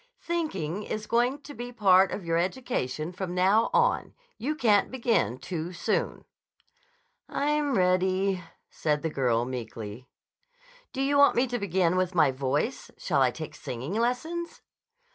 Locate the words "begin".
4.89-5.37, 11.59-11.97